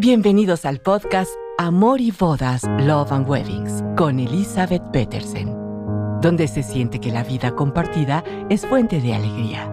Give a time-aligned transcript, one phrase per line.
[0.00, 5.48] Bienvenidos al podcast Amor y Bodas, Love and Weddings con Elizabeth Petersen,
[6.20, 9.64] donde se siente que la vida compartida es fuente de alegría.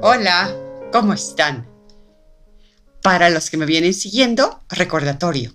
[0.00, 0.56] Hola,
[0.90, 1.68] ¿cómo están?
[3.02, 5.52] Para los que me vienen siguiendo, recordatorio.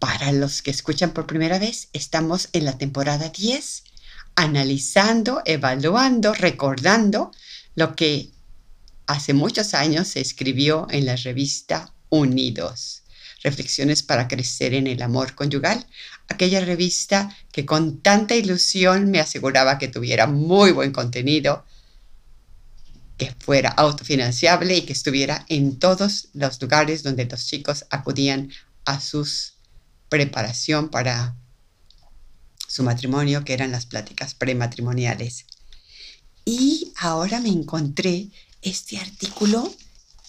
[0.00, 3.84] Para los que escuchan por primera vez, estamos en la temporada 10,
[4.34, 7.30] analizando, evaluando, recordando
[7.76, 8.34] lo que
[9.06, 13.02] hace muchos años se escribió en la revista Unidos,
[13.42, 15.86] Reflexiones para crecer en el amor conyugal,
[16.28, 21.64] aquella revista que con tanta ilusión me aseguraba que tuviera muy buen contenido,
[23.16, 28.50] que fuera autofinanciable y que estuviera en todos los lugares donde los chicos acudían
[28.84, 29.26] a su
[30.08, 31.36] preparación para
[32.66, 35.46] su matrimonio, que eran las pláticas prematrimoniales.
[36.44, 38.28] Y ahora me encontré
[38.62, 39.74] este artículo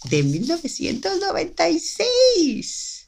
[0.06, 3.08] de 1996.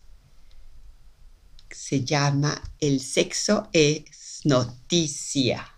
[1.72, 5.73] Se llama El sexo es noticia.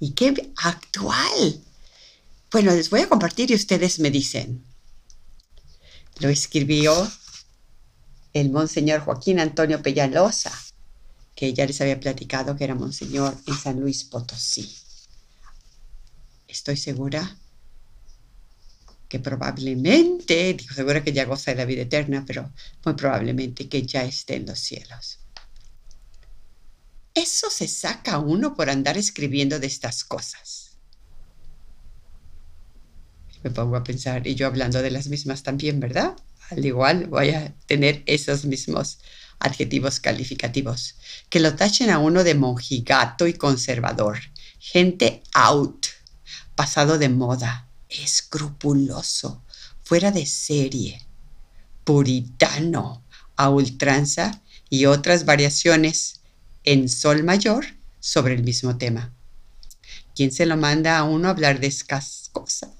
[0.00, 1.62] ¿Y qué actual?
[2.50, 4.64] Bueno, les voy a compartir y ustedes me dicen.
[6.20, 7.10] Lo escribió
[8.32, 10.52] el monseñor Joaquín Antonio Peñalosa,
[11.34, 14.76] que ya les había platicado que era monseñor en San Luis Potosí.
[16.46, 17.36] Estoy segura
[19.08, 22.52] que probablemente, digo, seguro que ya goza de la vida eterna, pero
[22.84, 25.20] muy probablemente que ya esté en los cielos.
[27.14, 30.76] Eso se saca uno por andar escribiendo de estas cosas.
[33.42, 36.14] Me pongo a pensar, y yo hablando de las mismas también, ¿verdad?
[36.50, 38.98] Al igual voy a tener esos mismos
[39.38, 40.96] adjetivos calificativos,
[41.30, 44.18] que lo tachen a uno de monjigato y conservador,
[44.58, 45.86] gente out,
[46.54, 49.42] pasado de moda, escrupuloso,
[49.82, 51.06] fuera de serie,
[51.84, 53.02] puritano,
[53.36, 56.20] a ultranza y otras variaciones
[56.64, 57.64] en sol mayor
[58.00, 59.14] sobre el mismo tema.
[60.14, 62.70] ¿Quién se lo manda a uno a hablar de estas cosas?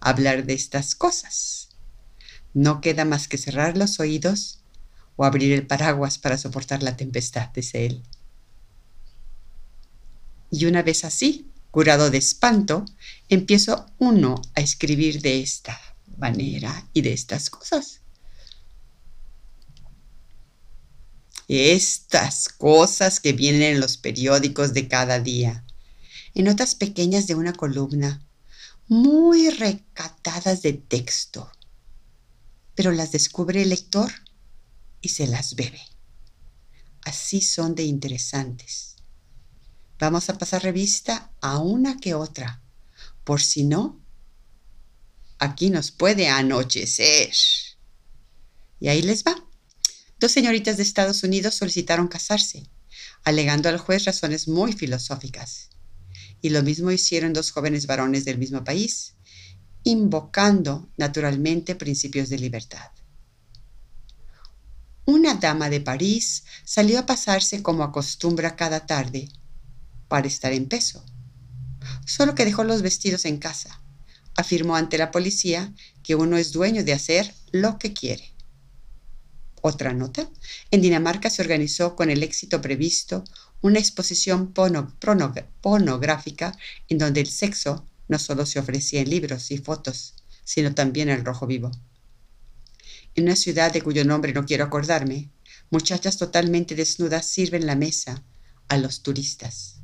[0.00, 1.70] Hablar de estas cosas.
[2.52, 4.60] No queda más que cerrar los oídos
[5.16, 8.02] o abrir el paraguas para soportar la tempestad, dice él.
[10.50, 12.86] Y una vez así, curado de espanto,
[13.28, 15.78] empiezo uno a escribir de esta
[16.16, 18.00] manera y de estas cosas.
[21.48, 25.66] Estas cosas que vienen en los periódicos de cada día,
[26.32, 28.26] en notas pequeñas de una columna,
[28.88, 31.52] muy recatadas de texto,
[32.74, 34.10] pero las descubre el lector
[35.02, 35.82] y se las bebe.
[37.02, 38.95] Así son de interesantes
[39.98, 42.60] Vamos a pasar revista a una que otra,
[43.24, 43.98] por si no,
[45.38, 47.32] aquí nos puede anochecer.
[48.78, 49.34] Y ahí les va.
[50.20, 52.68] Dos señoritas de Estados Unidos solicitaron casarse,
[53.24, 55.70] alegando al juez razones muy filosóficas.
[56.42, 59.14] Y lo mismo hicieron dos jóvenes varones del mismo país,
[59.82, 62.90] invocando naturalmente principios de libertad.
[65.06, 69.30] Una dama de París salió a pasarse como acostumbra cada tarde
[70.08, 71.04] para estar en peso.
[72.06, 73.80] Solo que dejó los vestidos en casa.
[74.36, 75.72] Afirmó ante la policía
[76.02, 78.32] que uno es dueño de hacer lo que quiere.
[79.62, 80.28] Otra nota.
[80.70, 83.24] En Dinamarca se organizó con el éxito previsto
[83.62, 86.56] una exposición pornográfica
[86.88, 90.14] en donde el sexo no solo se ofrecía en libros y fotos,
[90.44, 91.70] sino también el rojo vivo.
[93.14, 95.30] En una ciudad de cuyo nombre no quiero acordarme,
[95.70, 98.22] muchachas totalmente desnudas sirven la mesa
[98.68, 99.80] a los turistas.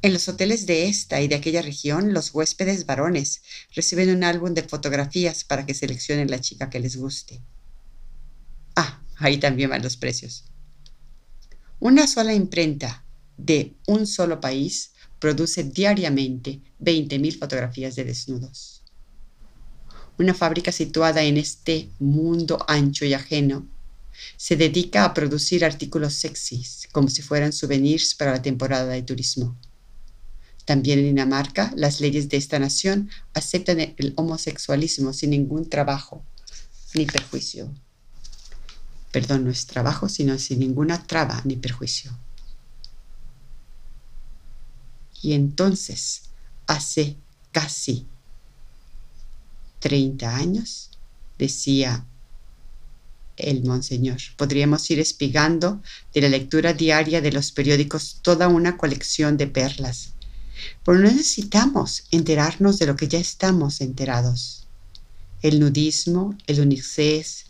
[0.00, 3.42] En los hoteles de esta y de aquella región, los huéspedes varones
[3.74, 7.40] reciben un álbum de fotografías para que seleccionen la chica que les guste.
[8.76, 10.44] Ah, ahí también van los precios.
[11.80, 13.04] Una sola imprenta
[13.36, 18.84] de un solo país produce diariamente 20.000 fotografías de desnudos.
[20.16, 23.66] Una fábrica situada en este mundo ancho y ajeno
[24.36, 29.56] se dedica a producir artículos sexys como si fueran souvenirs para la temporada de turismo.
[30.68, 36.22] También en Dinamarca, las leyes de esta nación aceptan el homosexualismo sin ningún trabajo
[36.92, 37.72] ni perjuicio.
[39.10, 42.10] Perdón, no es trabajo, sino sin ninguna traba ni perjuicio.
[45.22, 46.24] Y entonces,
[46.66, 47.16] hace
[47.50, 48.06] casi
[49.78, 50.90] 30 años,
[51.38, 52.04] decía
[53.38, 55.80] el monseñor, podríamos ir espigando
[56.12, 60.12] de la lectura diaria de los periódicos toda una colección de perlas
[60.84, 64.66] pero no necesitamos enterarnos de lo que ya estamos enterados.
[65.42, 67.46] El nudismo, el unisex,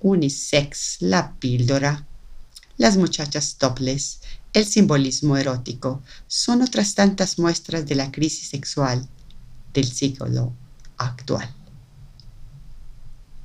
[0.00, 2.06] unisex, la píldora,
[2.76, 4.20] las muchachas topless,
[4.52, 9.08] el simbolismo erótico, son otras tantas muestras de la crisis sexual
[9.72, 10.52] del siglo
[10.96, 11.54] actual.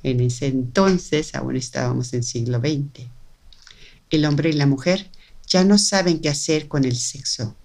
[0.02, 3.08] En ese entonces aún estábamos en siglo XX.
[4.10, 5.10] El hombre y la mujer
[5.46, 7.56] ya no saben qué hacer con el sexo.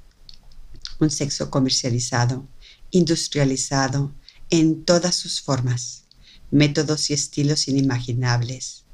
[1.00, 2.48] Un sexo comercializado,
[2.92, 4.13] industrializado,
[4.50, 6.04] en todas sus formas,
[6.51, 8.86] métodos y estilos inimaginables.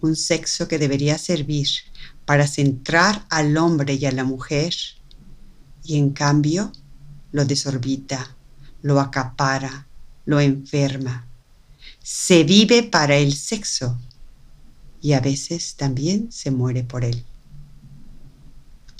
[0.00, 1.68] Un sexo que debería servir
[2.26, 4.74] para centrar al hombre y a la mujer
[5.82, 6.72] y en cambio
[7.32, 8.36] lo desorbita,
[8.82, 9.86] lo acapara,
[10.26, 11.26] lo enferma.
[12.02, 13.98] Se vive para el sexo
[15.00, 17.24] y a veces también se muere por él.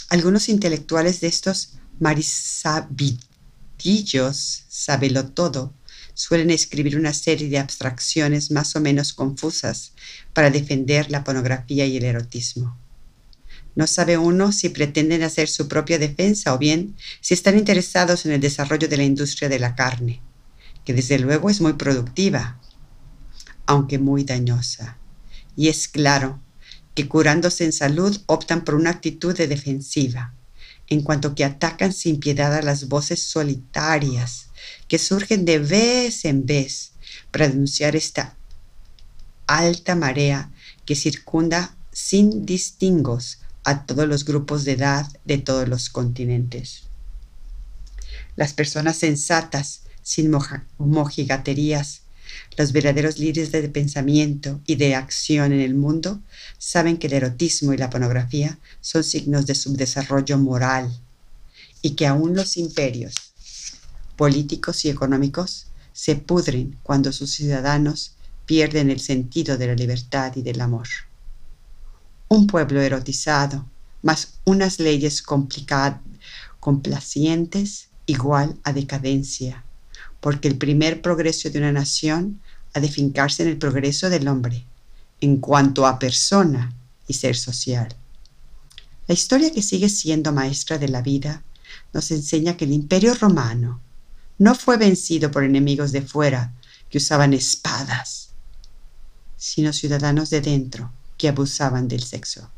[0.09, 5.72] Algunos intelectuales de estos marisabitillos, sabelo todo,
[6.14, 9.93] suelen escribir una serie de abstracciones más o menos confusas
[10.32, 12.78] para defender la pornografía y el erotismo.
[13.75, 18.32] No sabe uno si pretenden hacer su propia defensa o bien si están interesados en
[18.32, 20.22] el desarrollo de la industria de la carne,
[20.87, 22.58] que desde luego es muy productiva,
[23.66, 24.96] aunque muy dañosa.
[25.54, 26.40] Y es claro
[26.94, 30.32] que curándose en salud optan por una actitud de defensiva,
[30.88, 34.47] en cuanto que atacan sin piedad a las voces solitarias
[34.88, 36.93] que surgen de vez en vez
[37.31, 38.37] para denunciar esta
[39.47, 40.50] alta marea
[40.85, 46.85] que circunda sin distingos a todos los grupos de edad de todos los continentes.
[48.37, 50.31] Las personas sensatas, sin
[50.79, 52.03] mojigaterías,
[52.56, 56.21] los verdaderos líderes de pensamiento y de acción en el mundo
[56.59, 60.91] saben que el erotismo y la pornografía son signos de subdesarrollo moral
[61.83, 63.15] y que aún los imperios
[64.17, 68.12] políticos y económicos se pudren cuando sus ciudadanos
[68.47, 70.89] pierden el sentido de la libertad y del amor.
[72.29, 73.67] Un pueblo erotizado,
[74.03, 75.23] más unas leyes
[76.61, 79.66] complacientes, igual a decadencia,
[80.21, 82.41] porque el primer progreso de una nación
[82.75, 84.65] ha de fincarse en el progreso del hombre,
[85.21, 86.75] en cuanto a persona
[87.07, 87.95] y ser social.
[89.07, 91.43] La historia que sigue siendo maestra de la vida
[91.93, 93.81] nos enseña que el imperio romano
[94.39, 96.53] no fue vencido por enemigos de fuera
[96.91, 98.31] que usaban espadas,
[99.37, 102.51] sino ciudadanos de dentro que abusaban del sexo.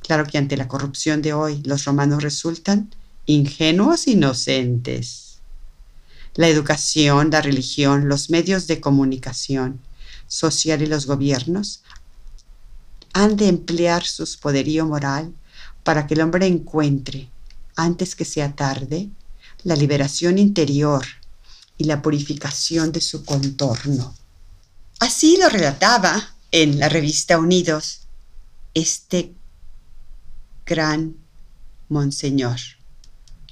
[0.00, 2.94] Claro que ante la corrupción de hoy los romanos resultan
[3.26, 5.29] ingenuos inocentes
[6.34, 9.80] la educación, la religión, los medios de comunicación
[10.26, 11.82] social y los gobiernos
[13.12, 15.34] han de emplear su poderío moral
[15.82, 17.28] para que el hombre encuentre,
[17.74, 19.08] antes que sea tarde,
[19.64, 21.04] la liberación interior
[21.76, 24.14] y la purificación de su contorno.
[25.00, 28.02] Así lo relataba en la revista Unidos
[28.74, 29.34] este
[30.66, 31.16] gran
[31.88, 32.60] monseñor,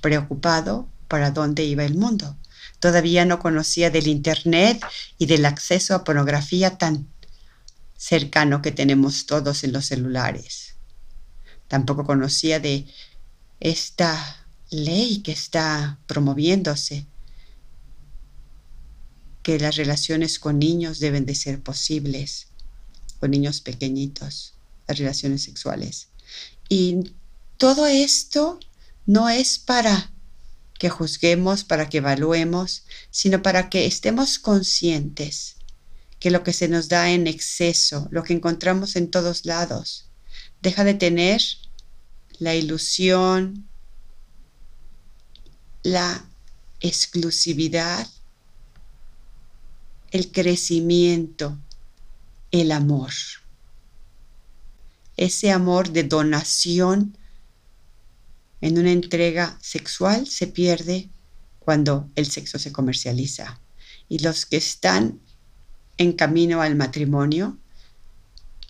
[0.01, 2.37] preocupado para dónde iba el mundo.
[2.81, 4.85] Todavía no conocía del Internet
[5.19, 7.09] y del acceso a pornografía tan
[7.97, 10.77] cercano que tenemos todos en los celulares.
[11.67, 12.87] Tampoco conocía de
[13.61, 17.07] esta ley que está promoviéndose,
[19.43, 22.49] que las relaciones con niños deben de ser posibles,
[23.19, 24.55] con niños pequeñitos,
[24.87, 26.09] las relaciones sexuales.
[26.69, 27.15] Y
[27.57, 28.61] todo esto
[29.07, 30.13] no es para
[30.79, 35.57] que juzguemos, para que evaluemos, sino para que estemos conscientes
[36.19, 40.09] que lo que se nos da en exceso, lo que encontramos en todos lados,
[40.63, 41.43] deja de tener
[42.39, 43.69] la ilusión,
[45.83, 46.25] la
[46.81, 48.07] exclusividad,
[50.11, 51.59] el crecimiento,
[52.51, 53.13] el amor.
[55.17, 57.17] Ese amor de donación
[58.61, 61.11] en una entrega sexual se pierde
[61.59, 63.61] cuando el sexo se comercializa.
[64.09, 65.21] Y los que están
[65.97, 67.59] en camino al matrimonio